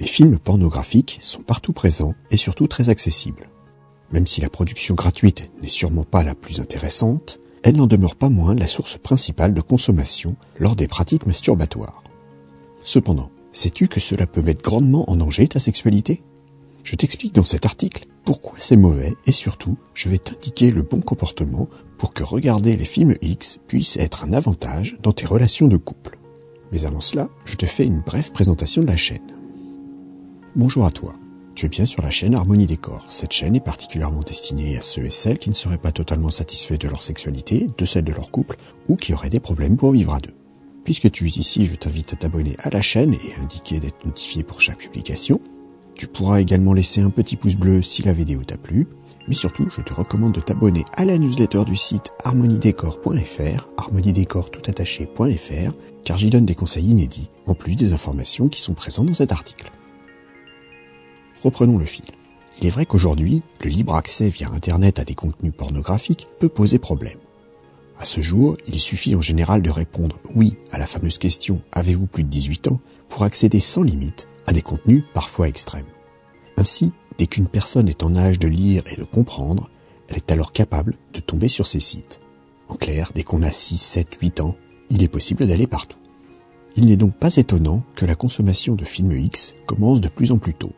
[0.00, 3.48] Les films pornographiques sont partout présents et surtout très accessibles.
[4.12, 8.28] Même si la production gratuite n'est sûrement pas la plus intéressante, elle n'en demeure pas
[8.28, 12.04] moins la source principale de consommation lors des pratiques masturbatoires.
[12.84, 16.22] Cependant, sais-tu que cela peut mettre grandement en danger ta sexualité?
[16.84, 21.00] Je t'explique dans cet article pourquoi c'est mauvais et surtout, je vais t'indiquer le bon
[21.00, 21.68] comportement
[21.98, 26.18] pour que regarder les films X puisse être un avantage dans tes relations de couple.
[26.70, 29.37] Mais avant cela, je te fais une brève présentation de la chaîne.
[30.58, 31.14] Bonjour à toi.
[31.54, 33.06] Tu es bien sur la chaîne Harmonie Décor.
[33.10, 36.78] Cette chaîne est particulièrement destinée à ceux et celles qui ne seraient pas totalement satisfaits
[36.78, 38.56] de leur sexualité, de celle de leur couple,
[38.88, 40.34] ou qui auraient des problèmes pour vivre à deux.
[40.82, 44.04] Puisque tu es ici, je t'invite à t'abonner à la chaîne et à indiquer d'être
[44.04, 45.40] notifié pour chaque publication.
[45.94, 48.88] Tu pourras également laisser un petit pouce bleu si la vidéo t'a plu.
[49.28, 54.50] Mais surtout, je te recommande de t'abonner à la newsletter du site harmoniedécor.fr, harmoniedécor
[56.04, 59.30] car j'y donne des conseils inédits, en plus des informations qui sont présentes dans cet
[59.30, 59.70] article.
[61.42, 62.04] Reprenons le fil.
[62.60, 66.78] Il est vrai qu'aujourd'hui, le libre accès via Internet à des contenus pornographiques peut poser
[66.78, 67.18] problème.
[67.98, 72.06] À ce jour, il suffit en général de répondre oui à la fameuse question Avez-vous
[72.06, 72.80] plus de 18 ans?
[73.08, 75.86] pour accéder sans limite à des contenus parfois extrêmes.
[76.56, 79.70] Ainsi, dès qu'une personne est en âge de lire et de comprendre,
[80.08, 82.20] elle est alors capable de tomber sur ces sites.
[82.68, 84.56] En clair, dès qu'on a 6, 7, 8 ans,
[84.90, 85.98] il est possible d'aller partout.
[86.76, 90.38] Il n'est donc pas étonnant que la consommation de films X commence de plus en
[90.38, 90.72] plus tôt.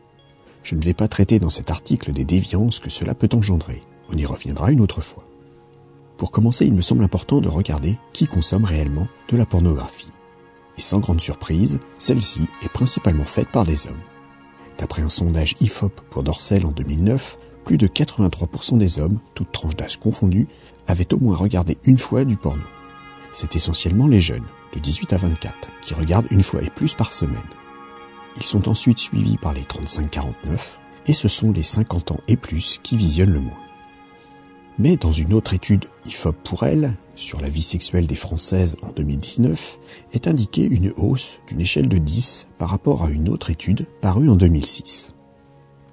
[0.63, 3.81] Je ne vais pas traiter dans cet article des déviances que cela peut engendrer.
[4.09, 5.25] On y reviendra une autre fois.
[6.17, 10.11] Pour commencer, il me semble important de regarder qui consomme réellement de la pornographie.
[10.77, 14.01] Et sans grande surprise, celle-ci est principalement faite par des hommes.
[14.77, 19.75] D'après un sondage IFOP pour Dorsel en 2009, plus de 83% des hommes, toutes tranches
[19.75, 20.47] d'âge confondues,
[20.87, 22.63] avaient au moins regardé une fois du porno.
[23.31, 27.13] C'est essentiellement les jeunes, de 18 à 24, qui regardent une fois et plus par
[27.13, 27.41] semaine.
[28.37, 32.79] Ils sont ensuite suivis par les 35-49 et ce sont les 50 ans et plus
[32.81, 33.59] qui visionnent le moins.
[34.79, 38.89] Mais dans une autre étude IFOP pour elle, sur la vie sexuelle des Françaises en
[38.89, 39.79] 2019,
[40.13, 44.29] est indiquée une hausse d'une échelle de 10 par rapport à une autre étude parue
[44.29, 45.13] en 2006.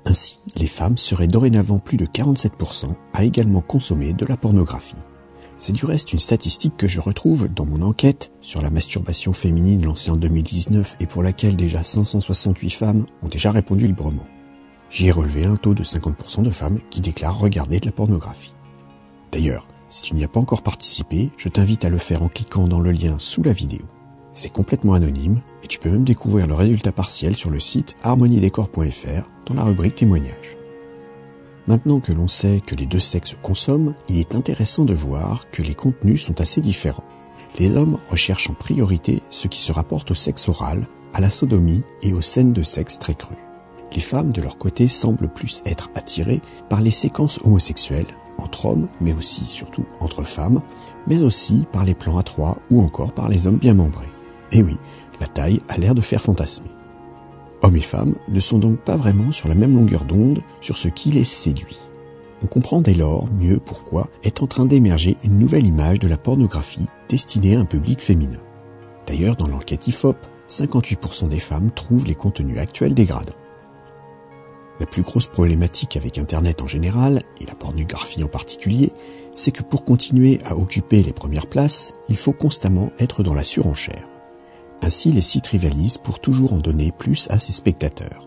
[0.06, 4.94] Ainsi, les femmes seraient dorénavant plus de 47% à également consommer de la pornographie.
[5.60, 9.84] C'est du reste une statistique que je retrouve dans mon enquête sur la masturbation féminine
[9.84, 14.24] lancée en 2019 et pour laquelle déjà 568 femmes ont déjà répondu librement.
[14.88, 18.54] J'y ai relevé un taux de 50% de femmes qui déclarent regarder de la pornographie.
[19.32, 22.68] D'ailleurs, si tu n'y as pas encore participé, je t'invite à le faire en cliquant
[22.68, 23.82] dans le lien sous la vidéo.
[24.32, 29.28] C'est complètement anonyme et tu peux même découvrir le résultat partiel sur le site harmoniedécor.fr
[29.46, 30.57] dans la rubrique témoignages.
[31.68, 35.60] Maintenant que l'on sait que les deux sexes consomment, il est intéressant de voir que
[35.60, 37.04] les contenus sont assez différents.
[37.58, 41.82] Les hommes recherchent en priorité ce qui se rapporte au sexe oral, à la sodomie
[42.02, 43.36] et aux scènes de sexe très crues.
[43.92, 46.40] Les femmes, de leur côté, semblent plus être attirées
[46.70, 50.62] par les séquences homosexuelles, entre hommes, mais aussi, surtout, entre femmes,
[51.06, 54.08] mais aussi par les plans à trois ou encore par les hommes bien membrés.
[54.52, 54.78] Et oui,
[55.20, 56.70] la taille a l'air de faire fantasmer.
[57.62, 60.88] Hommes et femmes ne sont donc pas vraiment sur la même longueur d'onde sur ce
[60.88, 61.78] qui les séduit.
[62.42, 66.16] On comprend dès lors mieux pourquoi est en train d'émerger une nouvelle image de la
[66.16, 68.38] pornographie destinée à un public féminin.
[69.06, 70.16] D'ailleurs, dans l'enquête IFOP,
[70.48, 73.32] 58% des femmes trouvent les contenus actuels dégradants.
[74.78, 78.92] La plus grosse problématique avec Internet en général, et la pornographie en particulier,
[79.34, 83.42] c'est que pour continuer à occuper les premières places, il faut constamment être dans la
[83.42, 84.04] surenchère.
[84.82, 88.26] Ainsi, les sites rivalisent pour toujours en donner plus à ses spectateurs.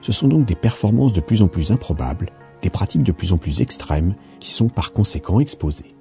[0.00, 2.30] Ce sont donc des performances de plus en plus improbables,
[2.62, 5.94] des pratiques de plus en plus extrêmes qui sont par conséquent exposées.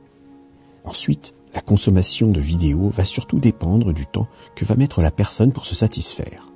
[0.83, 5.51] Ensuite, la consommation de vidéos va surtout dépendre du temps que va mettre la personne
[5.51, 6.47] pour se satisfaire.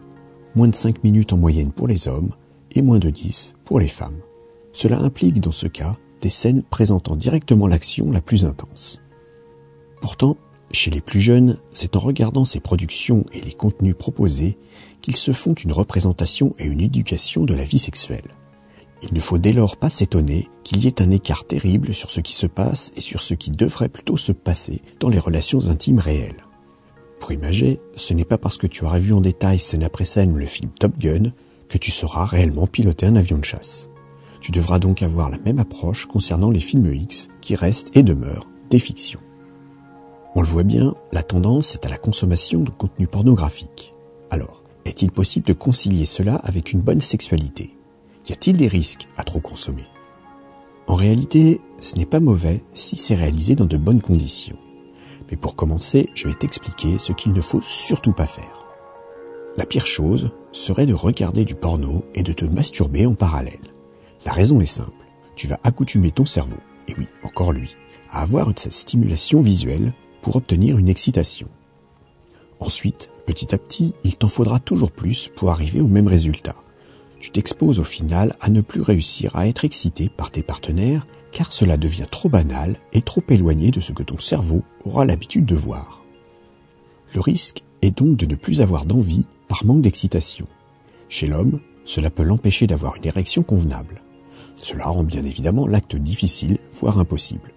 [0.56, 2.32] Moins de 5 minutes en moyenne pour les hommes
[2.72, 4.20] et moins de 10 pour les femmes.
[4.74, 9.00] Cela implique dans ce cas des scènes présentant directement l'action la plus intense.
[10.02, 10.38] Pourtant,
[10.74, 14.58] chez les plus jeunes, c'est en regardant ces productions et les contenus proposés
[15.02, 18.36] qu'ils se font une représentation et une éducation de la vie sexuelle.
[19.04, 22.20] Il ne faut dès lors pas s'étonner qu'il y ait un écart terrible sur ce
[22.20, 26.00] qui se passe et sur ce qui devrait plutôt se passer dans les relations intimes
[26.00, 26.44] réelles.
[27.20, 30.36] Pour imager, ce n'est pas parce que tu auras vu en détail scène après scène
[30.36, 31.32] le film Top Gun
[31.70, 33.90] que tu sauras réellement piloter un avion de chasse.
[34.40, 38.48] Tu devras donc avoir la même approche concernant les films X qui restent et demeurent
[38.70, 39.20] des fictions.
[40.34, 43.94] On le voit bien, la tendance est à la consommation de contenu pornographique.
[44.30, 47.76] Alors, est-il possible de concilier cela avec une bonne sexualité?
[48.30, 49.86] Y a-t-il des risques à trop consommer?
[50.88, 54.58] En réalité, ce n'est pas mauvais si c'est réalisé dans de bonnes conditions.
[55.30, 58.68] Mais pour commencer, je vais t'expliquer ce qu'il ne faut surtout pas faire.
[59.58, 63.74] La pire chose serait de regarder du porno et de te masturber en parallèle.
[64.26, 64.92] La raison est simple.
[65.36, 66.58] Tu vas accoutumer ton cerveau,
[66.88, 67.76] et oui, encore lui,
[68.12, 71.48] à avoir cette stimulation visuelle pour obtenir une excitation.
[72.60, 76.56] Ensuite, petit à petit, il t'en faudra toujours plus pour arriver au même résultat.
[77.20, 81.54] Tu t'exposes au final à ne plus réussir à être excité par tes partenaires car
[81.54, 85.56] cela devient trop banal et trop éloigné de ce que ton cerveau aura l'habitude de
[85.56, 86.04] voir.
[87.14, 90.48] Le risque est donc de ne plus avoir d'envie par manque d'excitation.
[91.10, 94.02] Chez l'homme, cela peut l'empêcher d'avoir une érection convenable.
[94.56, 97.54] Cela rend bien évidemment l'acte difficile, voire impossible.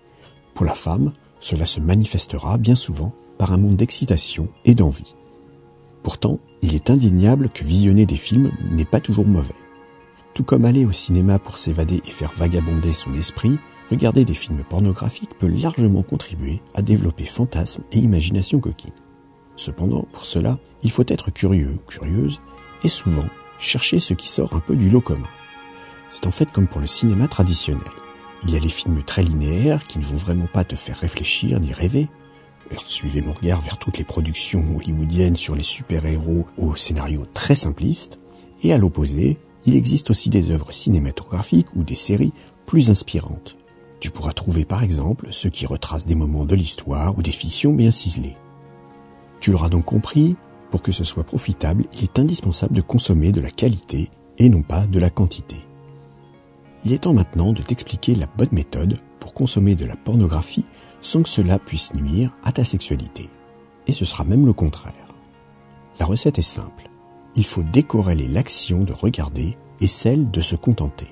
[0.55, 1.13] Pour la femme,
[1.45, 5.15] cela se manifestera bien souvent par un manque d'excitation et d'envie.
[6.03, 9.55] Pourtant, il est indéniable que visionner des films n'est pas toujours mauvais.
[10.33, 13.59] Tout comme aller au cinéma pour s'évader et faire vagabonder son esprit,
[13.91, 18.95] regarder des films pornographiques peut largement contribuer à développer fantasmes et imagination coquine.
[19.57, 22.41] Cependant, pour cela, il faut être curieux curieuse
[22.85, 25.29] et souvent chercher ce qui sort un peu du lot commun.
[26.09, 27.85] C'est en fait comme pour le cinéma traditionnel.
[28.47, 31.61] Il y a les films très linéaires qui ne vont vraiment pas te faire réfléchir
[31.61, 32.09] ni rêver.
[32.87, 38.21] suivez mon regard vers toutes les productions hollywoodiennes sur les super-héros au scénario très simpliste.
[38.63, 42.35] Et à l'opposé, il existe aussi des œuvres cinématographiques ou des séries
[42.67, 43.57] plus inspirantes.
[44.01, 47.73] Tu pourras trouver par exemple ceux qui retracent des moments de l'histoire ou des fictions
[47.73, 48.37] bien ciselées.
[49.41, 50.37] Tu l'auras donc compris,
[50.71, 54.63] pour que ce soit profitable, il est indispensable de consommer de la qualité et non
[54.63, 55.64] pas de la quantité.
[56.85, 60.67] Il est temps maintenant de t'expliquer la bonne méthode pour consommer de la pornographie
[61.01, 63.29] sans que cela puisse nuire à ta sexualité.
[63.87, 64.95] Et ce sera même le contraire.
[65.99, 66.91] La recette est simple
[67.37, 71.09] il faut décorréler l'action de regarder et celle de se contenter.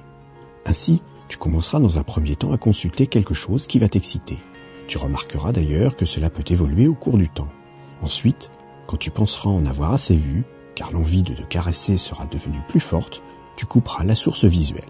[0.66, 4.38] Ainsi, tu commenceras dans un premier temps à consulter quelque chose qui va t'exciter.
[4.86, 7.48] Tu remarqueras d'ailleurs que cela peut évoluer au cours du temps.
[8.02, 8.50] Ensuite,
[8.86, 10.44] quand tu penseras en avoir assez vu,
[10.74, 13.22] car l'envie de te caresser sera devenue plus forte,
[13.56, 14.84] tu couperas la source visuelle.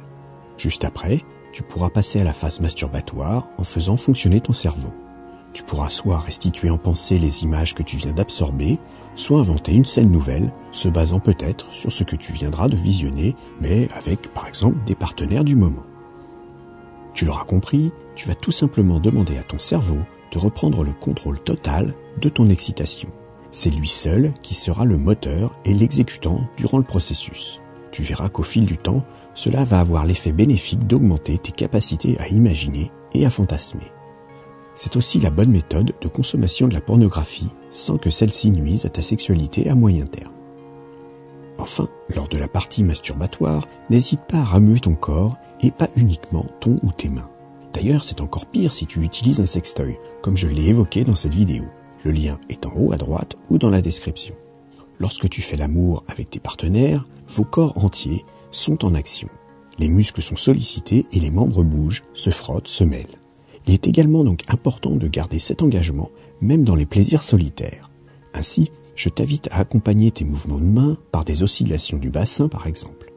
[0.62, 4.94] Juste après, tu pourras passer à la phase masturbatoire en faisant fonctionner ton cerveau.
[5.52, 8.78] Tu pourras soit restituer en pensée les images que tu viens d'absorber,
[9.16, 13.34] soit inventer une scène nouvelle, se basant peut-être sur ce que tu viendras de visionner,
[13.60, 15.82] mais avec par exemple des partenaires du moment.
[17.12, 19.98] Tu l'auras compris, tu vas tout simplement demander à ton cerveau
[20.30, 23.08] de reprendre le contrôle total de ton excitation.
[23.50, 27.60] C'est lui seul qui sera le moteur et l'exécutant durant le processus.
[27.90, 32.28] Tu verras qu'au fil du temps, cela va avoir l'effet bénéfique d'augmenter tes capacités à
[32.28, 33.90] imaginer et à fantasmer.
[34.74, 38.88] C'est aussi la bonne méthode de consommation de la pornographie sans que celle-ci nuise à
[38.88, 40.32] ta sexualité à moyen terme.
[41.58, 46.46] Enfin, lors de la partie masturbatoire, n'hésite pas à remuer ton corps et pas uniquement
[46.60, 47.28] ton ou tes mains.
[47.72, 51.34] D'ailleurs, c'est encore pire si tu utilises un sextoy, comme je l'ai évoqué dans cette
[51.34, 51.64] vidéo.
[52.04, 54.34] Le lien est en haut à droite ou dans la description.
[54.98, 59.28] Lorsque tu fais l'amour avec tes partenaires, vos corps entiers sont en action.
[59.78, 63.18] Les muscles sont sollicités et les membres bougent, se frottent, se mêlent.
[63.66, 66.10] Il est également donc important de garder cet engagement
[66.40, 67.90] même dans les plaisirs solitaires.
[68.34, 72.66] Ainsi, je t'invite à accompagner tes mouvements de main par des oscillations du bassin par
[72.66, 73.12] exemple.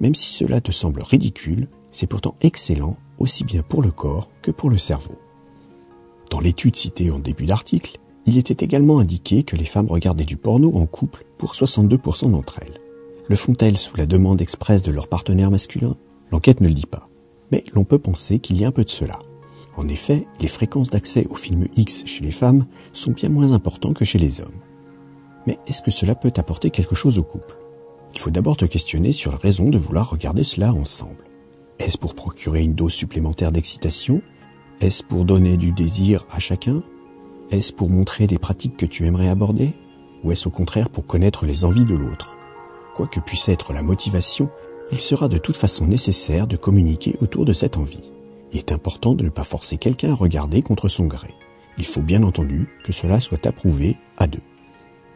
[0.00, 4.50] Même si cela te semble ridicule, c'est pourtant excellent aussi bien pour le corps que
[4.50, 5.18] pour le cerveau.
[6.30, 10.36] Dans l'étude citée en début d'article, il était également indiqué que les femmes regardaient du
[10.36, 12.77] porno en couple pour 62% d'entre elles.
[13.28, 15.96] Le font-elles sous la demande expresse de leur partenaire masculin?
[16.32, 17.08] L'enquête ne le dit pas.
[17.52, 19.18] Mais l'on peut penser qu'il y a un peu de cela.
[19.76, 23.94] En effet, les fréquences d'accès aux films X chez les femmes sont bien moins importantes
[23.94, 24.60] que chez les hommes.
[25.46, 27.58] Mais est-ce que cela peut apporter quelque chose au couple?
[28.14, 31.24] Il faut d'abord te questionner sur la raison de vouloir regarder cela ensemble.
[31.78, 34.22] Est-ce pour procurer une dose supplémentaire d'excitation?
[34.80, 36.82] Est-ce pour donner du désir à chacun?
[37.50, 39.74] Est-ce pour montrer des pratiques que tu aimerais aborder?
[40.24, 42.37] Ou est-ce au contraire pour connaître les envies de l'autre?
[42.98, 44.50] Quoi que puisse être la motivation,
[44.90, 48.10] il sera de toute façon nécessaire de communiquer autour de cette envie.
[48.50, 51.32] Il est important de ne pas forcer quelqu'un à regarder contre son gré.
[51.78, 54.42] Il faut bien entendu que cela soit approuvé à deux.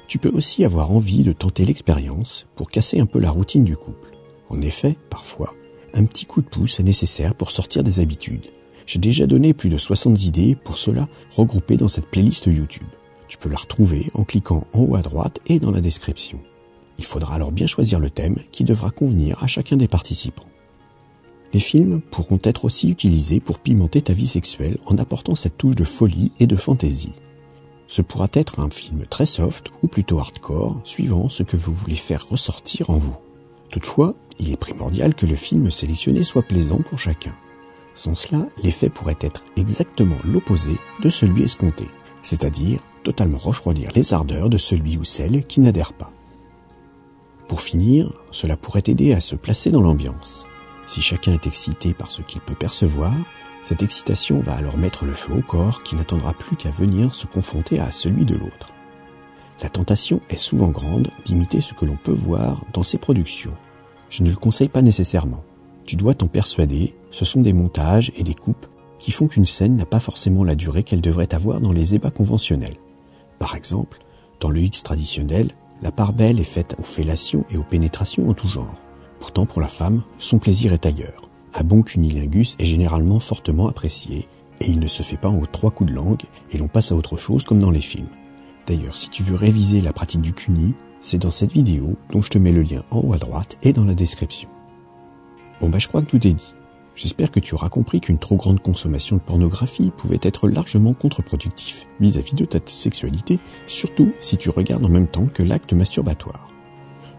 [0.07, 3.77] Tu peux aussi avoir envie de tenter l'expérience pour casser un peu la routine du
[3.77, 4.13] couple.
[4.49, 5.53] En effet, parfois,
[5.93, 8.47] un petit coup de pouce est nécessaire pour sortir des habitudes.
[8.87, 12.87] J'ai déjà donné plus de 60 idées pour cela regroupées dans cette playlist YouTube.
[13.27, 16.39] Tu peux la retrouver en cliquant en haut à droite et dans la description.
[16.99, 20.47] Il faudra alors bien choisir le thème qui devra convenir à chacun des participants.
[21.53, 25.77] Les films pourront être aussi utilisés pour pimenter ta vie sexuelle en apportant cette touche
[25.77, 27.15] de folie et de fantaisie.
[27.87, 31.97] Ce pourra être un film très soft ou plutôt hardcore, suivant ce que vous voulez
[31.97, 33.17] faire ressortir en vous.
[33.71, 37.35] Toutefois, il est primordial que le film sélectionné soit plaisant pour chacun.
[37.95, 41.85] Sans cela, l'effet pourrait être exactement l'opposé de celui escompté,
[42.23, 46.13] c'est-à-dire totalement refroidir les ardeurs de celui ou celle qui n'adhère pas.
[47.53, 50.49] Pour finir, cela pourrait aider à se placer dans l'ambiance.
[50.87, 53.13] Si chacun est excité par ce qu'il peut percevoir,
[53.63, 57.27] cette excitation va alors mettre le feu au corps qui n'attendra plus qu'à venir se
[57.27, 58.73] confronter à celui de l'autre.
[59.63, 63.55] La tentation est souvent grande d'imiter ce que l'on peut voir dans ces productions.
[64.09, 65.45] Je ne le conseille pas nécessairement.
[65.85, 68.67] Tu dois t'en persuader, ce sont des montages et des coupes
[68.99, 72.11] qui font qu'une scène n'a pas forcément la durée qu'elle devrait avoir dans les ébats
[72.11, 72.79] conventionnels.
[73.39, 73.99] Par exemple,
[74.41, 75.51] dans le X traditionnel,
[75.83, 78.77] la part belle est faite aux fellations et aux pénétrations en tout genre.
[79.19, 81.29] Pourtant, pour la femme, son plaisir est ailleurs.
[81.55, 84.29] Un bon cunilingus est généralement fortement apprécié,
[84.61, 86.23] et il ne se fait pas en trois coups de langue,
[86.53, 88.09] et l'on passe à autre chose comme dans les films.
[88.67, 92.31] D'ailleurs, si tu veux réviser la pratique du cuni, c'est dans cette vidéo dont je
[92.31, 94.49] te mets le lien en haut à droite et dans la description.
[95.61, 96.53] Bon bah je crois que tout est dit.
[96.95, 101.87] J'espère que tu auras compris qu'une trop grande consommation de pornographie pouvait être largement contre-productif
[102.01, 106.49] vis-à-vis de ta sexualité, surtout si tu regardes en même temps que l'acte masturbatoire.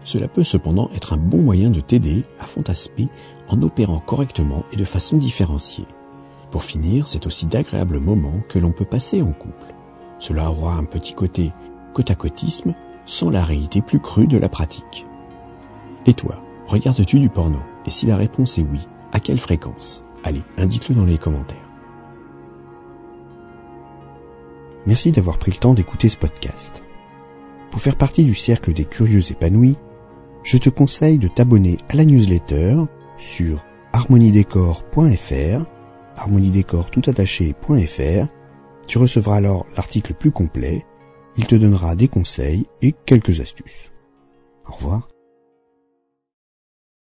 [0.04, 3.08] Cela peut cependant être un bon moyen de t'aider à fantasmer
[3.48, 5.86] en opérant correctement et de façon différenciée.
[6.50, 9.74] Pour finir, c'est aussi d'agréables moments que l'on peut passer en couple.
[10.20, 11.52] Cela aura un petit côté
[11.94, 12.74] côte à côtisme
[13.06, 15.06] sans la réalité plus crue de la pratique.
[16.06, 17.58] Et toi, regardes-tu du porno?
[17.86, 18.80] Et si la réponse est oui,
[19.14, 20.04] à quelle fréquence?
[20.22, 21.56] Allez, indique-le dans les commentaires.
[24.86, 26.82] Merci d'avoir pris le temps d'écouter ce podcast.
[27.70, 29.76] Pour faire partie du cercle des curieux épanouis,
[30.42, 32.76] je te conseille de t'abonner à la newsletter
[33.16, 35.64] sur harmoniedécor.fr,
[36.16, 38.28] harmoniedécor tout attaché.fr
[38.86, 40.84] tu recevras alors l'article plus complet,
[41.36, 43.92] il te donnera des conseils et quelques astuces.
[44.68, 45.08] Au revoir.